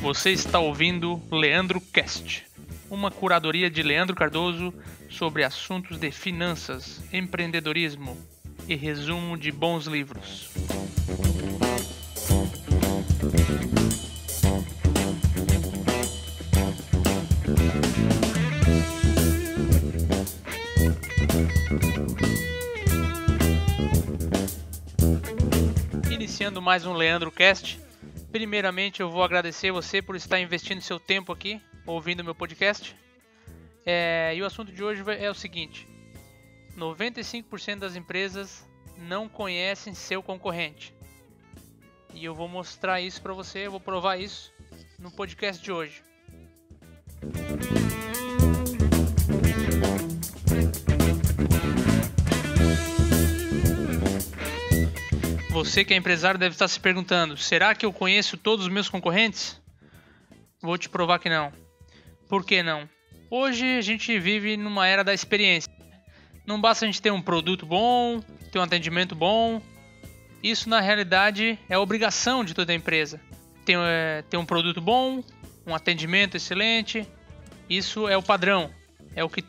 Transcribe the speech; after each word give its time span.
Você 0.00 0.30
está 0.30 0.58
ouvindo 0.58 1.22
Leandro 1.30 1.80
Cast, 1.80 2.44
uma 2.90 3.10
curadoria 3.10 3.70
de 3.70 3.82
Leandro 3.82 4.16
Cardoso 4.16 4.74
sobre 5.08 5.44
assuntos 5.44 5.98
de 5.98 6.10
finanças, 6.10 7.00
empreendedorismo 7.12 8.18
e 8.66 8.74
resumo 8.74 9.36
de 9.36 9.52
bons 9.52 9.86
livros. 9.86 10.50
Iniciando 26.50 26.62
mais 26.62 26.84
um 26.84 26.94
Leandro 26.94 27.30
Cast. 27.30 27.80
Primeiramente, 28.32 29.00
eu 29.00 29.08
vou 29.08 29.22
agradecer 29.22 29.70
você 29.70 30.02
por 30.02 30.16
estar 30.16 30.40
investindo 30.40 30.80
seu 30.80 30.98
tempo 30.98 31.30
aqui, 31.30 31.62
ouvindo 31.86 32.24
meu 32.24 32.34
podcast. 32.34 32.96
É, 33.86 34.32
e 34.34 34.42
o 34.42 34.44
assunto 34.44 34.72
de 34.72 34.82
hoje 34.82 35.04
é 35.20 35.30
o 35.30 35.34
seguinte: 35.34 35.86
95% 36.76 37.78
das 37.78 37.94
empresas 37.94 38.68
não 38.98 39.28
conhecem 39.28 39.94
seu 39.94 40.24
concorrente. 40.24 40.92
E 42.12 42.24
eu 42.24 42.34
vou 42.34 42.48
mostrar 42.48 43.00
isso 43.00 43.22
para 43.22 43.32
você, 43.32 43.66
eu 43.66 43.70
vou 43.70 43.80
provar 43.80 44.16
isso 44.16 44.52
no 44.98 45.12
podcast 45.12 45.62
de 45.62 45.70
hoje. 45.70 46.02
Você 55.50 55.84
que 55.84 55.92
é 55.92 55.96
empresário 55.96 56.38
deve 56.38 56.54
estar 56.54 56.68
se 56.68 56.78
perguntando: 56.78 57.36
será 57.36 57.74
que 57.74 57.84
eu 57.84 57.92
conheço 57.92 58.36
todos 58.36 58.66
os 58.66 58.72
meus 58.72 58.88
concorrentes? 58.88 59.60
Vou 60.62 60.78
te 60.78 60.88
provar 60.88 61.18
que 61.18 61.28
não. 61.28 61.52
Por 62.28 62.44
que 62.44 62.62
não? 62.62 62.88
Hoje 63.28 63.64
a 63.76 63.80
gente 63.80 64.16
vive 64.20 64.56
numa 64.56 64.86
era 64.86 65.02
da 65.02 65.12
experiência. 65.12 65.68
Não 66.46 66.60
basta 66.60 66.84
a 66.84 66.88
gente 66.88 67.02
ter 67.02 67.10
um 67.10 67.20
produto 67.20 67.66
bom, 67.66 68.20
ter 68.52 68.60
um 68.60 68.62
atendimento 68.62 69.16
bom. 69.16 69.60
Isso 70.40 70.68
na 70.68 70.80
realidade 70.80 71.58
é 71.68 71.76
obrigação 71.76 72.44
de 72.44 72.54
toda 72.54 72.72
empresa. 72.72 73.20
Ter, 73.64 73.76
é, 73.76 74.22
ter 74.22 74.36
um 74.36 74.46
produto 74.46 74.80
bom, 74.80 75.22
um 75.66 75.74
atendimento 75.74 76.36
excelente. 76.36 77.06
Isso 77.68 78.06
é 78.06 78.16
o 78.16 78.22
padrão. 78.22 78.70
É 79.16 79.24
o 79.24 79.28
que 79.28 79.44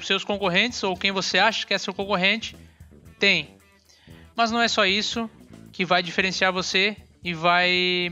seus 0.00 0.24
concorrentes 0.24 0.82
ou 0.82 0.96
quem 0.96 1.12
você 1.12 1.38
acha 1.38 1.64
que 1.64 1.72
é 1.72 1.78
seu 1.78 1.94
concorrente 1.94 2.56
tem. 3.20 3.61
Mas 4.34 4.50
não 4.50 4.60
é 4.60 4.68
só 4.68 4.84
isso 4.86 5.30
que 5.72 5.84
vai 5.84 6.02
diferenciar 6.02 6.52
você 6.52 6.96
e 7.22 7.34
vai 7.34 8.10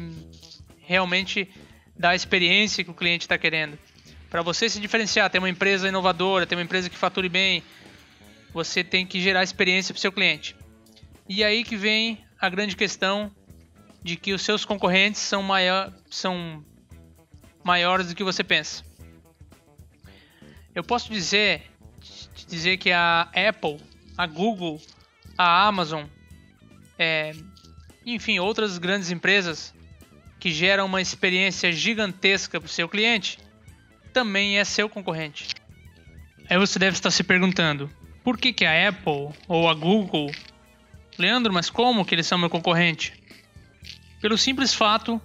realmente 0.81 1.49
dar 1.97 2.11
a 2.11 2.15
experiência 2.15 2.85
que 2.85 2.91
o 2.91 2.95
cliente 2.95 3.25
está 3.25 3.39
querendo. 3.39 3.79
Para 4.29 4.43
você 4.43 4.69
se 4.69 4.81
diferenciar, 4.81 5.29
ter 5.31 5.39
uma 5.39 5.49
empresa 5.49 5.89
inovadora, 5.89 6.47
ter 6.47 6.55
uma 6.55 6.63
empresa 6.63 6.89
que 6.89 6.97
fature 6.97 7.29
bem, 7.29 7.63
você 8.53 8.83
tem 8.85 9.07
que 9.07 9.21
gerar 9.21 9.43
experiência 9.43 9.93
para 9.93 9.99
o 9.99 10.01
seu 10.01 10.13
cliente. 10.13 10.57
E 11.29 11.45
aí 11.45 11.65
que 11.65 11.77
vem 11.77 12.25
a 12.41 12.49
grande 12.49 12.77
questão 12.77 13.31
de 14.03 14.17
que 14.17 14.33
os 14.33 14.43
seus 14.43 14.65
concorrentes 14.65 15.21
são, 15.21 15.43
maior, 15.43 15.93
são 16.11 16.65
maiores 17.63 18.09
do 18.09 18.15
que 18.15 18.25
você 18.25 18.43
pensa. 18.43 18.85
Eu 20.75 20.83
posso 20.83 21.13
dizer, 21.13 21.71
dizer 22.49 22.79
que 22.79 22.93
a 22.93 23.29
Apple, 23.35 23.79
a 24.17 24.27
Google, 24.27 24.81
a 25.43 25.67
Amazon, 25.67 26.05
é, 26.99 27.33
enfim, 28.05 28.39
outras 28.39 28.77
grandes 28.77 29.11
empresas 29.11 29.75
que 30.39 30.53
geram 30.53 30.85
uma 30.85 31.01
experiência 31.01 31.73
gigantesca 31.73 32.61
para 32.61 32.67
o 32.67 32.69
seu 32.71 32.87
cliente, 32.87 33.39
também 34.13 34.59
é 34.59 34.65
seu 34.65 34.87
concorrente. 34.87 35.49
Aí 36.47 36.59
você 36.59 36.79
deve 36.79 36.95
estar 36.95 37.11
se 37.11 37.25
perguntando, 37.25 37.91
por 38.23 38.37
que, 38.37 38.53
que 38.53 38.67
a 38.67 38.89
Apple 38.89 39.31
ou 39.49 39.67
a 39.67 39.73
Google, 39.73 40.31
Leandro, 41.17 41.51
mas 41.55 41.71
como 41.71 42.05
que 42.05 42.15
eles 42.15 42.27
são 42.27 42.37
meu 42.37 42.51
concorrente? 42.51 43.15
Pelo 44.21 44.37
simples 44.37 44.75
fato 44.75 45.19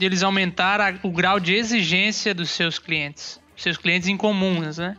de 0.00 0.04
eles 0.04 0.24
aumentar 0.24 0.80
a, 0.80 0.98
o 1.04 1.12
grau 1.12 1.38
de 1.38 1.54
exigência 1.54 2.34
dos 2.34 2.50
seus 2.50 2.80
clientes, 2.80 3.40
seus 3.56 3.76
clientes 3.76 4.08
incomuns, 4.08 4.78
né? 4.78 4.96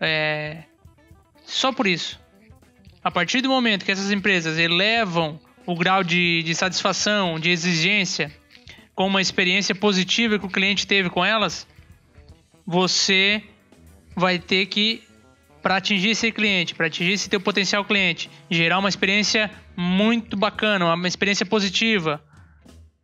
É, 0.00 0.62
só 1.44 1.70
por 1.70 1.86
isso. 1.86 2.18
A 3.06 3.10
partir 3.12 3.40
do 3.40 3.48
momento 3.48 3.84
que 3.84 3.92
essas 3.92 4.10
empresas 4.10 4.58
elevam 4.58 5.38
o 5.64 5.76
grau 5.76 6.02
de, 6.02 6.42
de 6.42 6.52
satisfação, 6.56 7.38
de 7.38 7.50
exigência, 7.50 8.34
com 8.96 9.06
uma 9.06 9.22
experiência 9.22 9.76
positiva 9.76 10.40
que 10.40 10.44
o 10.44 10.50
cliente 10.50 10.88
teve 10.88 11.08
com 11.08 11.24
elas, 11.24 11.68
você 12.66 13.44
vai 14.16 14.40
ter 14.40 14.66
que, 14.66 15.04
para 15.62 15.76
atingir 15.76 16.10
esse 16.10 16.32
cliente, 16.32 16.74
para 16.74 16.88
atingir 16.88 17.12
esse 17.12 17.30
teu 17.30 17.40
potencial 17.40 17.84
cliente, 17.84 18.28
gerar 18.50 18.80
uma 18.80 18.88
experiência 18.88 19.52
muito 19.76 20.36
bacana, 20.36 20.92
uma 20.92 21.06
experiência 21.06 21.46
positiva, 21.46 22.20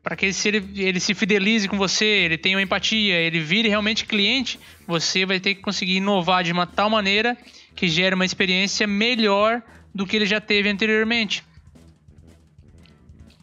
para 0.03 0.17
que 0.17 0.27
ele, 0.27 0.83
ele 0.83 0.99
se 0.99 1.15
fidelize 1.15 1.69
com 1.69 1.79
você, 1.79 2.05
ele 2.05 2.37
tenha 2.37 2.57
uma 2.57 2.63
empatia, 2.63 3.21
ele 3.21 3.39
vire 3.39 3.69
realmente 3.69 4.05
cliente, 4.05 4.59
você 4.85 5.25
vai 5.25 5.39
ter 5.39 5.55
que 5.55 5.61
conseguir 5.61 5.99
inovar 5.99 6.43
de 6.43 6.51
uma 6.51 6.67
tal 6.67 6.91
maneira 6.91 7.39
que 7.77 7.87
gere 7.87 8.17
uma 8.17 8.25
experiência 8.25 8.85
melhor 8.85 9.63
do 9.95 10.07
que 10.07 10.17
ele 10.17 10.27
já 10.27 10.41
teve 10.41 10.69
anteriormente. 10.69 11.45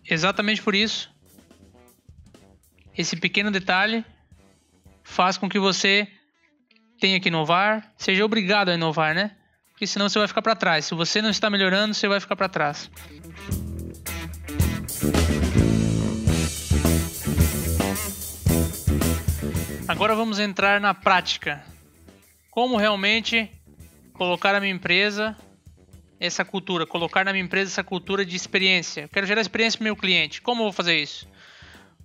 Exatamente 0.10 0.62
por 0.62 0.74
isso, 0.74 1.12
esse 2.98 3.16
pequeno 3.16 3.52
detalhe 3.52 4.04
faz 5.04 5.38
com 5.38 5.48
que 5.48 5.60
você 5.60 6.08
tenha 7.00 7.20
que 7.20 7.30
inovar, 7.30 7.94
seja 7.98 8.26
obrigado 8.26 8.70
a 8.70 8.74
inovar, 8.74 9.16
né? 9.16 9.36
Porque 9.72 9.88
senão 9.88 10.10
você 10.10 10.20
vai 10.20 10.28
ficar 10.28 10.42
para 10.42 10.56
trás. 10.56 10.86
Se 10.86 10.94
você 10.94 11.22
não 11.22 11.30
está 11.30 11.50
melhorando, 11.50 11.94
você 11.94 12.08
vai 12.08 12.20
ficar 12.20 12.36
para 12.36 12.50
trás. 12.50 12.92
Agora 19.88 20.14
vamos 20.14 20.38
entrar 20.38 20.81
na 20.81 20.94
prática. 20.94 21.64
Como 22.52 22.76
realmente 22.76 23.50
colocar 24.14 24.54
a 24.54 24.60
minha 24.60 24.74
empresa 24.74 25.38
essa 26.19 26.44
cultura, 26.44 26.85
colocar 26.85 27.24
na 27.24 27.31
minha 27.31 27.44
empresa 27.44 27.72
essa 27.72 27.84
cultura 27.84 28.25
de 28.25 28.35
experiência. 28.35 29.02
Eu 29.02 29.09
quero 29.09 29.25
gerar 29.25 29.41
experiência 29.41 29.78
para 29.78 29.84
o 29.84 29.85
meu 29.85 29.96
cliente. 29.96 30.41
Como 30.41 30.62
eu 30.62 30.66
vou 30.66 30.74
fazer 30.74 31.00
isso? 31.00 31.28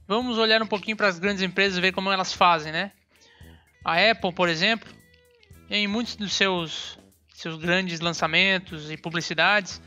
Vamos 0.07 0.39
olhar 0.39 0.63
um 0.63 0.67
pouquinho 0.67 0.97
para 0.97 1.09
as 1.09 1.19
grandes 1.19 1.43
empresas 1.43 1.79
ver 1.79 1.93
como 1.93 2.13
elas 2.13 2.33
fazem, 2.33 2.71
né? 2.71 2.93
A 3.85 4.11
Apple, 4.11 4.33
por 4.33 4.49
exemplo, 4.49 4.89
em 5.69 5.87
muitos 5.87 6.15
dos 6.15 6.33
seus, 6.33 6.99
seus 7.35 7.57
grandes 7.57 8.01
lançamentos 8.01 8.91
e 8.91 8.97
publicidades, 8.97 9.81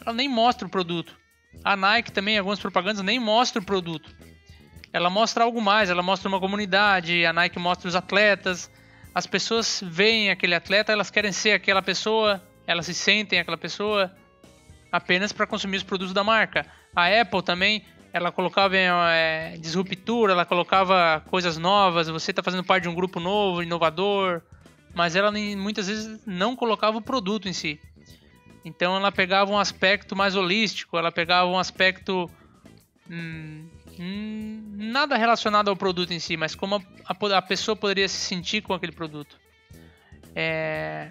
ela 0.00 0.14
nem 0.14 0.28
mostra 0.28 0.66
o 0.66 0.70
produto. 0.70 1.16
A 1.62 1.76
Nike 1.76 2.10
também, 2.10 2.38
algumas 2.38 2.58
propagandas, 2.58 3.02
nem 3.02 3.18
mostra 3.18 3.60
o 3.60 3.64
produto. 3.64 4.14
Ela 4.92 5.10
mostra 5.10 5.44
algo 5.44 5.60
mais, 5.60 5.90
ela 5.90 6.02
mostra 6.02 6.28
uma 6.28 6.40
comunidade, 6.40 7.26
a 7.26 7.32
Nike 7.32 7.58
mostra 7.58 7.88
os 7.88 7.96
atletas. 7.96 8.70
As 9.14 9.26
pessoas 9.26 9.82
veem 9.84 10.30
aquele 10.30 10.54
atleta, 10.54 10.92
elas 10.92 11.10
querem 11.10 11.32
ser 11.32 11.52
aquela 11.52 11.82
pessoa, 11.82 12.42
elas 12.66 12.86
se 12.86 12.94
sentem 12.94 13.38
aquela 13.38 13.58
pessoa 13.58 14.12
apenas 14.90 15.32
para 15.32 15.46
consumir 15.46 15.76
os 15.76 15.82
produtos 15.82 16.14
da 16.14 16.22
marca. 16.22 16.66
A 16.94 17.08
Apple 17.20 17.42
também, 17.42 17.84
ela 18.12 18.30
colocava 18.30 18.76
é, 18.76 19.56
disruptura, 19.58 20.32
ela 20.32 20.44
colocava 20.44 21.20
coisas 21.28 21.58
novas, 21.58 22.08
você 22.08 22.30
está 22.30 22.42
fazendo 22.42 22.64
parte 22.64 22.84
de 22.84 22.88
um 22.88 22.94
grupo 22.94 23.18
novo, 23.18 23.62
inovador, 23.62 24.40
mas 24.94 25.16
ela 25.16 25.32
muitas 25.56 25.88
vezes 25.88 26.20
não 26.24 26.54
colocava 26.54 26.96
o 26.96 27.02
produto 27.02 27.48
em 27.48 27.52
si. 27.52 27.80
Então 28.64 28.96
ela 28.96 29.10
pegava 29.10 29.50
um 29.50 29.58
aspecto 29.58 30.14
mais 30.14 30.36
holístico, 30.36 30.96
ela 30.96 31.10
pegava 31.10 31.50
um 31.50 31.58
aspecto 31.58 32.30
hum, 33.10 33.68
hum, 33.98 34.74
nada 34.76 35.16
relacionado 35.16 35.68
ao 35.68 35.76
produto 35.76 36.12
em 36.12 36.20
si, 36.20 36.36
mas 36.36 36.54
como 36.54 36.76
a, 36.76 36.80
a, 37.04 37.38
a 37.38 37.42
pessoa 37.42 37.74
poderia 37.76 38.08
se 38.08 38.16
sentir 38.16 38.62
com 38.62 38.72
aquele 38.72 38.92
produto. 38.92 39.38
É, 40.34 41.10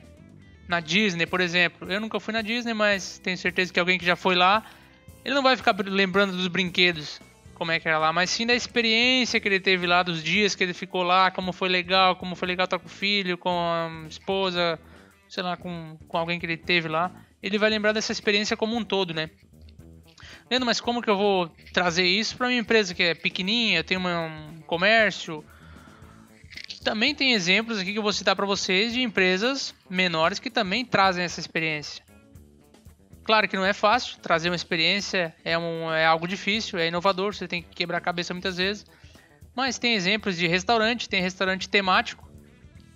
na 0.68 0.80
Disney, 0.80 1.26
por 1.26 1.42
exemplo. 1.42 1.92
Eu 1.92 2.00
nunca 2.00 2.20
fui 2.20 2.34
na 2.34 2.42
Disney, 2.42 2.74
mas 2.74 3.20
tenho 3.20 3.38
certeza 3.38 3.72
que 3.72 3.80
alguém 3.80 3.98
que 3.98 4.06
já 4.06 4.16
foi 4.16 4.36
lá, 4.36 4.64
ele 5.24 5.36
não 5.36 5.44
vai 5.44 5.56
ficar 5.56 5.76
lembrando 5.86 6.36
dos 6.36 6.48
brinquedos, 6.48 7.22
como 7.54 7.72
é 7.72 7.80
que 7.80 7.88
era 7.88 7.98
lá, 7.98 8.12
mas 8.12 8.30
sim 8.30 8.46
da 8.46 8.54
experiência 8.54 9.40
que 9.40 9.48
ele 9.48 9.60
teve 9.60 9.88
lá, 9.88 10.04
dos 10.04 10.24
dias 10.24 10.56
que 10.56 10.64
ele 10.64 10.74
ficou 10.74 11.04
lá, 11.04 11.32
como 11.32 11.54
foi 11.54 11.70
legal, 11.70 12.16
como 12.16 12.36
foi 12.36 12.48
legal 12.48 12.66
estar 12.66 12.80
com 12.80 12.88
o 12.88 12.90
filho, 12.90 13.38
com 13.38 13.50
a 13.50 14.08
esposa, 14.08 14.80
sei 15.30 15.44
lá, 15.44 15.56
com, 15.56 15.98
com 16.08 16.18
alguém 16.18 16.40
que 16.40 16.46
ele 16.46 16.58
teve 16.58 16.88
lá. 16.88 17.12
Ele 17.42 17.58
vai 17.58 17.70
lembrar 17.70 17.92
dessa 17.92 18.12
experiência 18.12 18.58
como 18.58 18.76
um 18.76 18.84
todo, 18.84 19.14
né? 19.14 19.30
Leandro, 20.50 20.66
mas 20.66 20.82
como 20.82 21.02
que 21.02 21.10
eu 21.10 21.18
vou 21.18 21.50
trazer 21.74 22.06
isso 22.06 22.36
para 22.38 22.48
minha 22.48 22.60
empresa 22.60 22.94
que 22.94 23.04
é 23.04 23.16
pequenininha, 23.16 23.80
eu 23.80 23.84
tenho 23.84 24.02
um 24.02 24.62
comércio, 24.66 25.44
também 26.84 27.16
tem 27.16 27.34
exemplos 27.34 27.80
aqui 27.80 27.94
que 27.94 27.98
eu 27.98 28.04
vou 28.04 28.14
citar 28.14 28.36
para 28.36 28.46
vocês 28.46 28.94
de 28.94 29.02
empresas 29.02 29.74
menores 29.90 30.40
que 30.40 30.50
também 30.50 30.86
trazem 30.86 31.24
essa 31.24 31.40
experiência. 31.40 32.04
Claro 33.24 33.48
que 33.48 33.56
não 33.56 33.66
é 33.66 33.72
fácil, 33.72 34.18
trazer 34.20 34.50
uma 34.50 34.56
experiência 34.56 35.34
é, 35.46 35.58
um, 35.58 35.92
é 35.92 36.06
algo 36.06 36.28
difícil, 36.28 36.78
é 36.78 36.90
inovador, 36.90 37.34
você 37.34 37.48
tem 37.48 37.62
que 37.62 37.70
quebrar 37.70 38.00
a 38.00 38.02
cabeça 38.02 38.34
muitas 38.34 38.58
vezes. 38.58 38.86
Mas 39.56 39.78
tem 39.78 39.94
exemplos 39.94 40.36
de 40.36 40.46
restaurante, 40.46 41.08
tem 41.08 41.22
restaurante 41.22 41.70
temático, 41.70 42.30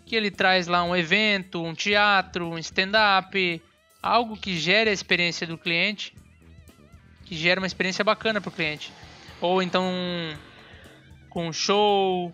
que 0.06 0.16
ele 0.16 0.30
traz 0.30 0.68
lá 0.68 0.84
um 0.84 0.96
evento, 0.96 1.64
um 1.64 1.74
teatro, 1.74 2.50
um 2.50 2.58
stand-up, 2.58 3.62
algo 4.02 4.36
que 4.36 4.58
gere 4.58 4.90
a 4.90 4.94
experiência 4.94 5.48
do 5.48 5.58
cliente, 5.58 6.14
que 7.26 7.36
gera 7.36 7.60
uma 7.60 7.68
experiência 7.68 8.04
bacana 8.04 8.42
para 8.42 8.50
o 8.50 8.52
cliente. 8.52 8.92
Ou 9.40 9.62
então 9.62 9.84
com 11.30 11.48
um 11.48 11.54
show 11.54 12.34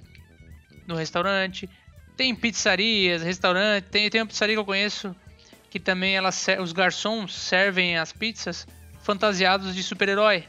no 0.87 0.95
restaurante. 0.95 1.69
Tem 2.15 2.35
pizzarias, 2.35 3.23
restaurantes, 3.23 3.89
tem, 3.89 4.09
tem 4.09 4.21
uma 4.21 4.27
pizzaria 4.27 4.55
que 4.55 4.59
eu 4.59 4.65
conheço 4.65 5.15
que 5.69 5.79
também 5.79 6.15
ela, 6.15 6.29
os 6.61 6.71
garçons 6.71 7.33
servem 7.33 7.97
as 7.97 8.13
pizzas 8.13 8.67
fantasiados 9.01 9.73
de 9.73 9.81
super-herói. 9.81 10.45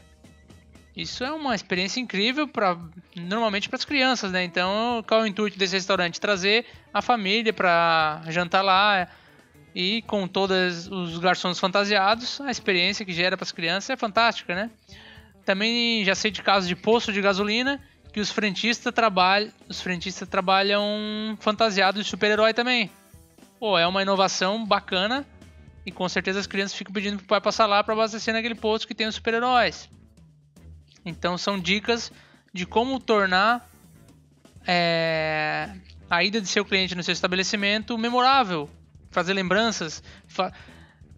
Isso 0.95 1.23
é 1.23 1.31
uma 1.31 1.55
experiência 1.55 1.99
incrível 1.99 2.47
para 2.47 2.77
normalmente 3.15 3.67
para 3.67 3.75
as 3.75 3.83
crianças, 3.83 4.31
né? 4.31 4.43
Então, 4.43 5.03
qual 5.07 5.21
é 5.21 5.23
o 5.23 5.27
intuito 5.27 5.57
desse 5.57 5.73
restaurante? 5.73 6.21
Trazer 6.21 6.65
a 6.93 7.01
família 7.01 7.51
para 7.51 8.21
jantar 8.29 8.61
lá 8.61 9.07
e 9.73 10.03
com 10.03 10.27
todos 10.27 10.87
os 10.87 11.17
garçons 11.17 11.59
fantasiados, 11.59 12.39
a 12.39 12.51
experiência 12.51 13.03
que 13.03 13.11
gera 13.11 13.35
para 13.35 13.43
as 13.43 13.51
crianças 13.51 13.89
é 13.89 13.97
fantástica, 13.97 14.55
né? 14.55 14.69
Também 15.43 16.05
já 16.05 16.15
sei 16.15 16.31
de 16.31 16.41
casos 16.41 16.69
de 16.69 16.75
posto 16.75 17.11
de 17.11 17.19
gasolina 17.19 17.81
que 18.15 18.21
os 18.21 18.31
frentistas 18.31 18.93
trabalham, 18.93 19.51
os 19.67 19.81
frentistas 19.81 20.25
trabalham 20.29 21.37
fantasiados 21.41 22.01
de 22.01 22.09
super-herói 22.09 22.53
também 22.53 22.89
pô, 23.59 23.77
é 23.77 23.85
uma 23.85 24.01
inovação 24.01 24.65
bacana 24.65 25.25
e 25.85 25.91
com 25.91 26.07
certeza 26.07 26.39
as 26.39 26.47
crianças 26.47 26.77
ficam 26.77 26.93
pedindo 26.93 27.17
pro 27.17 27.25
pai 27.25 27.41
passar 27.41 27.65
lá 27.65 27.83
para 27.83 27.93
abastecer 27.93 28.33
naquele 28.33 28.55
posto 28.55 28.87
que 28.87 28.95
tem 28.95 29.05
os 29.05 29.15
super-heróis. 29.15 29.89
Então 31.05 31.37
são 31.37 31.59
dicas 31.59 32.09
de 32.53 32.65
como 32.65 32.99
tornar 33.01 33.69
é, 34.65 35.69
a 36.09 36.23
ida 36.23 36.39
de 36.39 36.47
seu 36.47 36.63
cliente 36.63 36.95
no 36.95 37.03
seu 37.03 37.11
estabelecimento 37.11 37.97
memorável, 37.97 38.69
fazer 39.11 39.33
lembranças, 39.33 40.01
fa 40.25 40.53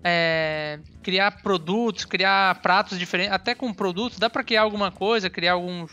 é, 0.04 0.80
criar 1.04 1.44
produtos, 1.44 2.06
criar 2.06 2.62
pratos 2.62 2.98
diferentes, 2.98 3.34
até 3.34 3.54
com 3.54 3.72
produtos 3.72 4.18
dá 4.18 4.30
para 4.30 4.44
criar 4.44 4.62
alguma 4.62 4.90
coisa, 4.90 5.30
criar 5.30 5.54
algum, 5.54 5.86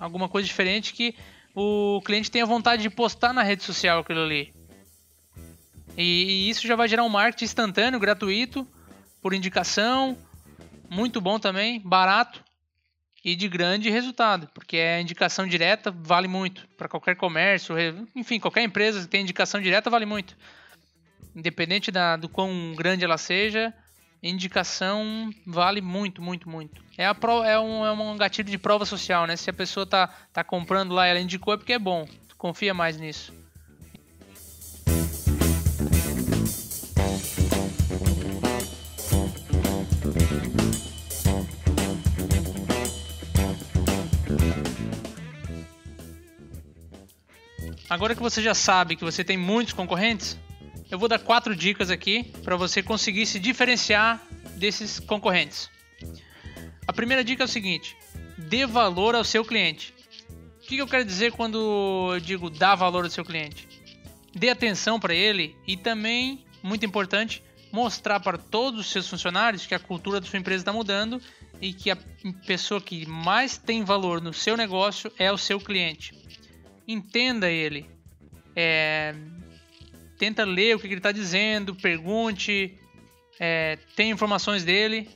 alguma 0.00 0.28
coisa 0.28 0.48
diferente 0.48 0.94
que 0.94 1.14
o 1.54 2.00
cliente 2.04 2.30
tenha 2.30 2.46
vontade 2.46 2.82
de 2.82 2.90
postar 2.90 3.32
na 3.32 3.42
rede 3.42 3.62
social 3.62 4.00
aquilo 4.00 4.22
ali. 4.22 4.52
E, 5.96 6.02
e 6.02 6.50
isso 6.50 6.66
já 6.66 6.74
vai 6.74 6.88
gerar 6.88 7.04
um 7.04 7.08
marketing 7.08 7.44
instantâneo, 7.44 8.00
gratuito, 8.00 8.66
por 9.20 9.34
indicação, 9.34 10.16
muito 10.88 11.20
bom 11.20 11.38
também, 11.38 11.80
barato 11.80 12.42
e 13.22 13.36
de 13.36 13.48
grande 13.48 13.90
resultado, 13.90 14.48
porque 14.54 14.78
a 14.78 15.00
indicação 15.00 15.46
direta 15.46 15.90
vale 15.90 16.26
muito 16.26 16.66
para 16.76 16.88
qualquer 16.88 17.16
comércio, 17.16 17.74
enfim, 18.16 18.40
qualquer 18.40 18.62
empresa 18.62 19.02
que 19.02 19.08
tem 19.08 19.20
indicação 19.20 19.60
direta 19.60 19.90
vale 19.90 20.06
muito. 20.06 20.36
Independente 21.36 21.90
da, 21.90 22.16
do 22.16 22.28
quão 22.28 22.74
grande 22.74 23.04
ela 23.04 23.18
seja, 23.18 23.74
indicação 24.22 25.30
vale 25.46 25.80
muito, 25.80 26.20
muito, 26.20 26.48
muito. 26.48 26.82
É, 26.96 27.06
a 27.06 27.16
é, 27.46 27.58
um, 27.58 27.86
é 27.86 27.92
um 27.92 28.16
gatilho 28.16 28.50
de 28.50 28.58
prova 28.58 28.84
social, 28.84 29.26
né? 29.26 29.36
Se 29.36 29.48
a 29.48 29.52
pessoa 29.52 29.86
tá, 29.86 30.08
tá 30.32 30.44
comprando 30.44 30.92
lá 30.92 31.06
e 31.06 31.10
ela 31.10 31.20
indicou 31.20 31.54
é 31.54 31.56
porque 31.56 31.72
é 31.72 31.78
bom. 31.78 32.06
confia 32.36 32.74
mais 32.74 32.98
nisso. 32.98 33.32
Agora 47.90 48.14
que 48.14 48.22
você 48.22 48.40
já 48.40 48.54
sabe 48.54 48.94
que 48.94 49.04
você 49.04 49.24
tem 49.24 49.36
muitos 49.36 49.74
concorrentes, 49.74 50.38
eu 50.90 50.98
vou 50.98 51.08
dar 51.08 51.18
quatro 51.18 51.54
dicas 51.54 51.90
aqui 51.90 52.24
para 52.42 52.56
você 52.56 52.82
conseguir 52.82 53.26
se 53.26 53.38
diferenciar 53.38 54.22
desses 54.56 54.98
concorrentes. 54.98 55.70
A 56.86 56.92
primeira 56.92 57.22
dica 57.22 57.42
é 57.42 57.46
o 57.46 57.48
seguinte: 57.48 57.96
dê 58.36 58.66
valor 58.66 59.14
ao 59.14 59.24
seu 59.24 59.44
cliente. 59.44 59.94
O 60.56 60.66
que 60.70 60.78
eu 60.78 60.86
quero 60.86 61.04
dizer 61.04 61.32
quando 61.32 62.12
eu 62.14 62.20
digo 62.20 62.48
dar 62.48 62.74
valor 62.74 63.04
ao 63.04 63.10
seu 63.10 63.24
cliente? 63.24 63.68
Dê 64.34 64.50
atenção 64.50 65.00
para 65.00 65.14
ele 65.14 65.56
e 65.66 65.76
também, 65.76 66.44
muito 66.62 66.86
importante, 66.86 67.42
mostrar 67.72 68.20
para 68.20 68.38
todos 68.38 68.80
os 68.80 68.86
seus 68.86 69.08
funcionários 69.08 69.66
que 69.66 69.74
a 69.74 69.78
cultura 69.78 70.20
da 70.20 70.26
sua 70.26 70.38
empresa 70.38 70.62
está 70.62 70.72
mudando 70.72 71.20
e 71.60 71.72
que 71.72 71.90
a 71.90 71.98
pessoa 72.46 72.80
que 72.80 73.06
mais 73.06 73.58
tem 73.58 73.84
valor 73.84 74.20
no 74.20 74.32
seu 74.32 74.56
negócio 74.56 75.12
é 75.18 75.32
o 75.32 75.38
seu 75.38 75.60
cliente 75.60 76.20
entenda 76.92 77.50
ele. 77.50 77.86
É, 78.54 79.14
tenta 80.20 80.44
ler 80.44 80.76
o 80.76 80.78
que 80.78 80.86
ele 80.86 80.98
está 80.98 81.12
dizendo, 81.12 81.74
pergunte, 81.74 82.78
é, 83.40 83.78
tem 83.96 84.10
informações 84.10 84.62
dele. 84.62 85.08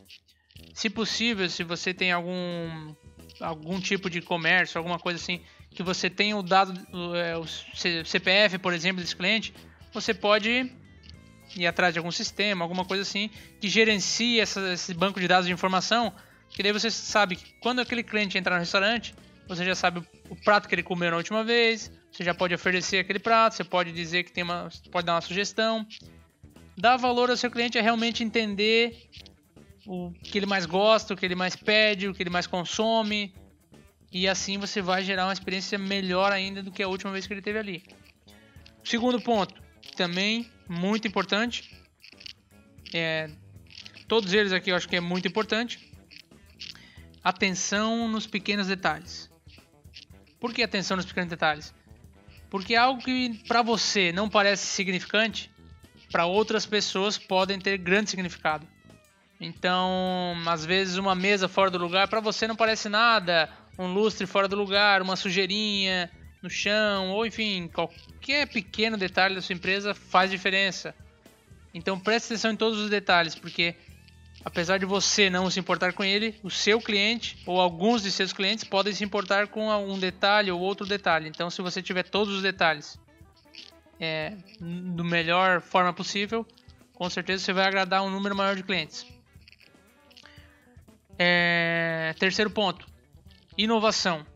Se 0.72 0.88
possível, 0.88 1.46
se 1.50 1.62
você 1.62 1.92
tem 1.92 2.10
algum, 2.10 2.94
algum 3.38 3.78
tipo 3.78 4.08
de 4.08 4.22
comércio, 4.22 4.78
alguma 4.78 4.98
coisa 4.98 5.20
assim, 5.20 5.42
que 5.74 5.82
você 5.82 6.08
tenha 6.08 6.34
o 6.34 6.42
dado, 6.42 6.72
é, 7.14 7.36
o 7.36 7.44
CPF, 7.46 8.56
por 8.56 8.72
exemplo, 8.72 9.02
desse 9.02 9.14
cliente, 9.14 9.52
você 9.92 10.14
pode 10.14 10.72
ir 11.54 11.66
atrás 11.66 11.92
de 11.92 11.98
algum 11.98 12.10
sistema, 12.10 12.64
alguma 12.64 12.86
coisa 12.86 13.02
assim, 13.02 13.28
que 13.60 13.68
gerencie 13.68 14.40
essa, 14.40 14.72
esse 14.72 14.94
banco 14.94 15.20
de 15.20 15.28
dados 15.28 15.46
de 15.46 15.52
informação, 15.52 16.14
que 16.48 16.62
daí 16.62 16.72
você 16.72 16.90
sabe 16.90 17.36
que 17.36 17.52
quando 17.60 17.80
aquele 17.80 18.02
cliente 18.02 18.38
entrar 18.38 18.54
no 18.54 18.60
restaurante, 18.60 19.14
você 19.46 19.66
já 19.66 19.74
sabe 19.74 20.02
o 20.30 20.36
prato 20.36 20.66
que 20.66 20.74
ele 20.74 20.82
comeu 20.82 21.10
na 21.10 21.18
última 21.18 21.44
vez, 21.44 21.92
você 22.14 22.22
já 22.22 22.32
pode 22.32 22.54
oferecer 22.54 22.98
aquele 22.98 23.18
prato, 23.18 23.56
você 23.56 23.64
pode 23.64 23.90
dizer 23.90 24.22
que 24.22 24.30
tem 24.30 24.44
uma, 24.44 24.68
pode 24.92 25.04
dar 25.04 25.14
uma 25.14 25.20
sugestão. 25.20 25.84
Dar 26.78 26.96
valor 26.96 27.28
ao 27.28 27.36
seu 27.36 27.50
cliente 27.50 27.76
é 27.76 27.80
realmente 27.80 28.22
entender 28.22 29.10
o 29.84 30.12
que 30.22 30.38
ele 30.38 30.46
mais 30.46 30.64
gosta, 30.64 31.12
o 31.12 31.16
que 31.16 31.26
ele 31.26 31.34
mais 31.34 31.56
pede, 31.56 32.06
o 32.06 32.14
que 32.14 32.22
ele 32.22 32.30
mais 32.30 32.46
consome, 32.46 33.34
e 34.12 34.28
assim 34.28 34.58
você 34.58 34.80
vai 34.80 35.02
gerar 35.02 35.26
uma 35.26 35.32
experiência 35.32 35.76
melhor 35.76 36.30
ainda 36.30 36.62
do 36.62 36.70
que 36.70 36.84
a 36.84 36.88
última 36.88 37.10
vez 37.10 37.26
que 37.26 37.34
ele 37.34 37.42
teve 37.42 37.58
ali. 37.58 37.82
Segundo 38.84 39.20
ponto, 39.20 39.60
também 39.96 40.48
muito 40.68 41.08
importante, 41.08 41.76
é, 42.92 43.28
todos 44.06 44.32
eles 44.32 44.52
aqui 44.52 44.70
eu 44.70 44.76
acho 44.76 44.88
que 44.88 44.94
é 44.94 45.00
muito 45.00 45.26
importante, 45.26 45.92
atenção 47.24 48.06
nos 48.06 48.24
pequenos 48.24 48.68
detalhes. 48.68 49.28
Por 50.38 50.54
que 50.54 50.62
atenção 50.62 50.96
nos 50.96 51.06
pequenos 51.06 51.30
detalhes? 51.30 51.74
Porque 52.54 52.76
algo 52.76 53.02
que 53.02 53.34
para 53.48 53.62
você 53.62 54.12
não 54.12 54.30
parece 54.30 54.64
significante, 54.64 55.50
para 56.12 56.24
outras 56.24 56.64
pessoas 56.64 57.18
podem 57.18 57.58
ter 57.58 57.76
grande 57.76 58.10
significado. 58.10 58.64
Então, 59.40 60.36
às 60.46 60.64
vezes 60.64 60.96
uma 60.96 61.16
mesa 61.16 61.48
fora 61.48 61.68
do 61.68 61.78
lugar 61.78 62.06
para 62.06 62.20
você 62.20 62.46
não 62.46 62.54
parece 62.54 62.88
nada, 62.88 63.50
um 63.76 63.92
lustre 63.92 64.24
fora 64.24 64.46
do 64.46 64.54
lugar, 64.54 65.02
uma 65.02 65.16
sujeirinha 65.16 66.08
no 66.40 66.48
chão, 66.48 67.10
ou 67.10 67.26
enfim, 67.26 67.66
qualquer 67.66 68.46
pequeno 68.46 68.96
detalhe 68.96 69.34
da 69.34 69.42
sua 69.42 69.56
empresa 69.56 69.92
faz 69.92 70.30
diferença. 70.30 70.94
Então 71.74 71.98
preste 71.98 72.26
atenção 72.26 72.52
em 72.52 72.56
todos 72.56 72.78
os 72.78 72.88
detalhes, 72.88 73.34
porque 73.34 73.74
apesar 74.44 74.78
de 74.78 74.84
você 74.84 75.30
não 75.30 75.50
se 75.50 75.58
importar 75.58 75.92
com 75.92 76.04
ele, 76.04 76.38
o 76.42 76.50
seu 76.50 76.80
cliente 76.80 77.38
ou 77.46 77.60
alguns 77.60 78.02
de 78.02 78.12
seus 78.12 78.32
clientes 78.32 78.64
podem 78.64 78.92
se 78.92 79.02
importar 79.02 79.48
com 79.48 79.74
um 79.74 79.98
detalhe 79.98 80.50
ou 80.50 80.60
outro 80.60 80.86
detalhe. 80.86 81.28
Então, 81.28 81.48
se 81.48 81.62
você 81.62 81.80
tiver 81.80 82.02
todos 82.02 82.34
os 82.34 82.42
detalhes 82.42 82.98
é, 83.98 84.36
do 84.60 85.04
melhor 85.04 85.62
forma 85.62 85.92
possível, 85.92 86.46
com 86.92 87.08
certeza 87.08 87.44
você 87.44 87.52
vai 87.52 87.66
agradar 87.66 88.02
um 88.02 88.10
número 88.10 88.36
maior 88.36 88.54
de 88.54 88.62
clientes. 88.62 89.06
É, 91.18 92.14
terceiro 92.18 92.50
ponto: 92.50 92.86
inovação. 93.56 94.26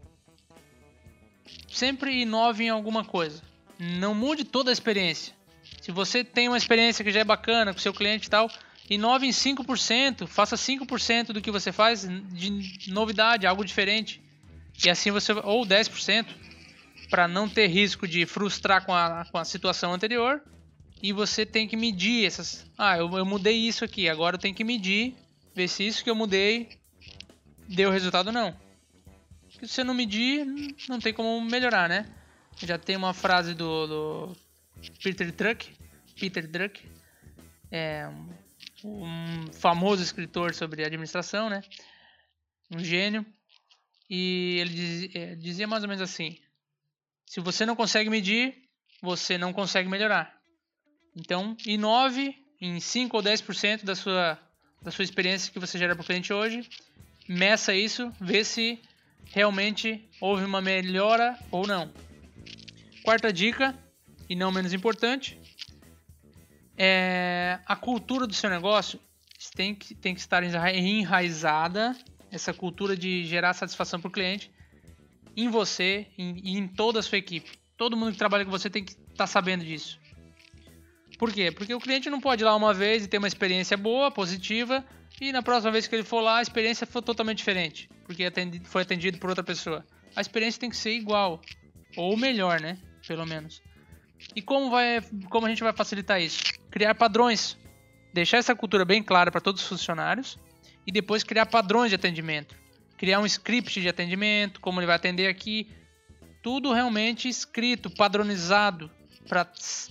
Sempre 1.69 2.23
inove 2.23 2.65
em 2.65 2.71
alguma 2.71 3.05
coisa. 3.05 3.43
Não 3.79 4.15
mude 4.15 4.43
toda 4.43 4.71
a 4.71 4.73
experiência. 4.73 5.35
Se 5.83 5.93
você 5.93 6.25
tem 6.25 6.49
uma 6.49 6.57
experiência 6.57 7.05
que 7.05 7.11
já 7.11 7.21
é 7.21 7.25
bacana 7.25 7.73
com 7.73 7.79
seu 7.79 7.93
cliente 7.93 8.27
e 8.27 8.31
tal, 8.31 8.51
Inove 8.91 9.27
em 9.27 9.31
5%, 9.31 10.27
faça 10.27 10.57
5% 10.57 11.33
do 11.33 11.41
que 11.41 11.51
você 11.51 11.71
faz 11.71 12.09
de 12.33 12.91
novidade, 12.91 13.47
algo 13.47 13.65
diferente. 13.65 14.21
E 14.83 14.89
assim 14.89 15.11
você. 15.11 15.33
Ou 15.33 15.67
10%, 15.67 16.27
para 17.11 17.29
não 17.29 17.49
ter 17.49 17.67
risco 17.67 18.07
de 18.09 18.25
frustrar 18.25 18.85
com 18.85 18.95
a, 18.95 19.27
com 19.31 19.39
a 19.39 19.45
situação 19.45 19.93
anterior. 19.93 20.43
E 21.03 21.13
você 21.13 21.45
tem 21.45 21.69
que 21.69 21.77
medir 21.77 22.25
essas. 22.25 22.67
Ah, 22.77 22.97
eu, 22.97 23.11
eu 23.17 23.27
mudei 23.27 23.57
isso 23.57 23.85
aqui, 23.85 24.09
agora 24.09 24.37
eu 24.37 24.41
tenho 24.41 24.55
que 24.55 24.65
medir, 24.65 25.15
ver 25.55 25.69
se 25.69 25.87
isso 25.87 26.03
que 26.03 26.11
eu 26.11 26.15
mudei 26.15 26.69
deu 27.69 27.91
resultado 27.91 28.29
ou 28.29 28.33
não. 28.33 28.57
Porque 29.53 29.67
se 29.67 29.75
você 29.75 29.85
não 29.85 29.95
medir, 29.95 30.47
não 30.89 30.99
tem 30.99 31.13
como 31.13 31.41
melhorar, 31.43 31.89
né? 31.89 32.07
Já 32.57 32.79
tem 32.79 32.97
uma 32.97 33.13
frase 33.13 33.55
do, 33.55 33.87
do 33.87 34.37
Peter 35.03 35.31
Druck, 35.33 35.71
Peter 36.19 36.49
Druck, 36.49 36.83
é, 37.71 38.11
um 38.85 39.53
famoso 39.53 40.03
escritor 40.03 40.55
sobre 40.55 40.85
administração, 40.85 41.49
né? 41.49 41.63
Um 42.71 42.79
gênio. 42.79 43.25
E 44.11 44.57
ele 44.59 45.11
é, 45.15 45.35
dizia 45.35 45.67
mais 45.67 45.83
ou 45.83 45.89
menos 45.89 46.03
assim: 46.03 46.39
se 47.27 47.41
você 47.41 47.67
não 47.67 47.77
consegue 47.77 48.09
medir, 48.09 48.55
você 49.03 49.37
não 49.37 49.53
consegue 49.53 49.89
melhorar. 49.89 50.39
Então, 51.17 51.57
inove 51.67 52.35
em 52.61 52.81
5 52.81 53.17
ou 53.17 53.23
10% 53.23 53.85
da 53.85 53.95
sua, 53.95 54.39
da 54.83 54.91
sua 54.91 55.05
experiência 55.05 55.53
que 55.53 55.59
você 55.59 55.79
gera 55.79 55.95
para 55.95 56.03
o 56.03 56.07
cliente 56.07 56.33
hoje. 56.33 56.69
Meça 57.29 57.75
isso, 57.75 58.11
vê 58.21 58.43
se 58.45 58.81
realmente 59.27 60.09
houve 60.21 60.45
uma 60.45 60.61
melhora 60.61 61.39
ou 61.51 61.67
não. 61.67 61.93
Quarta 63.03 63.33
dica, 63.33 63.79
e 64.29 64.35
não 64.35 64.53
menos 64.53 64.73
importante, 64.73 65.38
é 66.79 67.59
a 67.67 67.75
cultura 67.75 68.27
do 68.27 68.33
seu 68.33 68.49
negócio 68.49 69.01
tem 69.55 69.75
que, 69.75 69.95
tem 69.95 70.15
que 70.15 70.21
estar 70.21 70.43
enraizada, 70.43 71.97
essa 72.31 72.53
cultura 72.53 72.97
de 72.97 73.25
gerar 73.25 73.53
satisfação 73.55 74.01
para 74.01 74.09
o 74.09 74.13
cliente, 74.13 74.51
em 75.37 75.49
você 75.49 76.07
e 76.17 76.23
em, 76.23 76.59
em 76.59 76.69
toda 76.69 77.01
a 77.01 77.03
sua 77.03 77.19
equipe. 77.19 77.51
Todo 77.77 77.97
mundo 77.97 78.13
que 78.13 78.19
trabalha 78.19 78.45
com 78.45 78.51
você 78.51 78.69
tem 78.69 78.85
que 78.85 78.93
estar 78.93 79.15
tá 79.15 79.27
sabendo 79.27 79.65
disso. 79.65 79.99
Por 81.19 81.33
quê? 81.33 81.51
Porque 81.51 81.75
o 81.75 81.81
cliente 81.81 82.11
não 82.11 82.21
pode 82.21 82.43
ir 82.43 82.45
lá 82.45 82.55
uma 82.55 82.73
vez 82.73 83.05
e 83.05 83.09
ter 83.09 83.19
uma 83.19 83.29
experiência 83.29 83.77
boa, 83.77 84.11
positiva, 84.11 84.85
e 85.21 85.33
na 85.33 85.43
próxima 85.43 85.73
vez 85.73 85.87
que 85.87 85.95
ele 85.95 86.05
for 86.05 86.21
lá 86.21 86.39
a 86.39 86.43
experiência 86.43 86.87
foi 86.87 87.03
totalmente 87.03 87.39
diferente, 87.39 87.89
porque 88.05 88.25
foi 88.65 88.83
atendido 88.83 89.19
por 89.19 89.29
outra 89.29 89.43
pessoa. 89.43 89.85
A 90.15 90.21
experiência 90.21 90.61
tem 90.61 90.71
que 90.71 90.77
ser 90.77 90.93
igual, 90.93 91.41
ou 91.97 92.17
melhor, 92.17 92.61
né? 92.61 92.79
Pelo 93.07 93.27
menos. 93.27 93.61
E 94.35 94.43
como, 94.43 94.71
vai, 94.71 95.01
como 95.29 95.47
a 95.47 95.49
gente 95.49 95.63
vai 95.63 95.73
facilitar 95.73 96.21
isso? 96.21 96.58
Criar 96.71 96.95
padrões. 96.95 97.57
Deixar 98.13 98.39
essa 98.39 98.55
cultura 98.55 98.85
bem 98.85 99.03
clara 99.03 99.31
para 99.31 99.41
todos 99.41 99.63
os 99.63 99.69
funcionários 99.69 100.39
e 100.87 100.93
depois 100.93 101.23
criar 101.23 101.47
padrões 101.47 101.91
de 101.91 101.95
atendimento. 101.95 102.57
Criar 102.97 103.21
um 103.21 103.27
script 103.27 103.81
de 103.81 103.89
atendimento, 103.89 104.61
como 104.61 104.81
ele 104.81 104.87
vai 104.87 104.97
atender 104.97 105.29
aqui. 105.29 105.71
Tudo 106.43 106.73
realmente 106.73 107.29
escrito, 107.29 107.91
padronizado, 107.91 108.91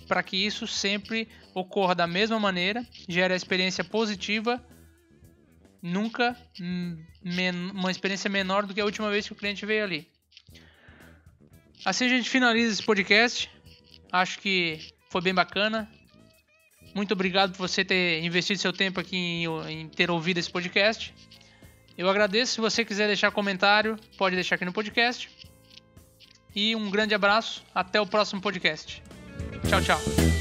para 0.07 0.23
que 0.23 0.35
isso 0.35 0.65
sempre 0.65 1.27
ocorra 1.53 1.93
da 1.93 2.07
mesma 2.07 2.39
maneira, 2.39 2.85
gere 3.07 3.33
a 3.33 3.37
experiência 3.37 3.83
positiva, 3.83 4.63
nunca 5.81 6.35
uma 7.73 7.91
experiência 7.91 8.29
menor 8.29 8.65
do 8.65 8.73
que 8.73 8.81
a 8.81 8.85
última 8.85 9.09
vez 9.09 9.27
que 9.27 9.33
o 9.33 9.35
cliente 9.35 9.65
veio 9.65 9.83
ali. 9.83 10.07
Assim 11.85 12.05
a 12.05 12.09
gente 12.09 12.29
finaliza 12.29 12.73
esse 12.73 12.83
podcast. 12.83 13.49
Acho 14.11 14.39
que 14.39 14.79
foi 15.09 15.21
bem 15.21 15.33
bacana. 15.33 15.89
Muito 16.97 17.11
obrigado 17.11 17.51
por 17.51 17.67
você 17.67 17.85
ter 17.85 18.23
investido 18.23 18.59
seu 18.59 18.73
tempo 18.73 18.99
aqui 18.99 19.15
em, 19.15 19.45
em 19.69 19.87
ter 19.87 20.09
ouvido 20.09 20.39
esse 20.39 20.49
podcast. 20.49 21.13
Eu 21.95 22.09
agradeço. 22.09 22.53
Se 22.53 22.59
você 22.59 22.83
quiser 22.83 23.05
deixar 23.05 23.29
comentário, 23.29 23.99
pode 24.17 24.33
deixar 24.33 24.55
aqui 24.55 24.65
no 24.65 24.73
podcast. 24.73 25.29
E 26.55 26.75
um 26.75 26.89
grande 26.89 27.13
abraço. 27.13 27.63
Até 27.75 28.01
o 28.01 28.07
próximo 28.07 28.41
podcast. 28.41 29.03
Tchau, 29.69 29.79
tchau. 29.79 30.36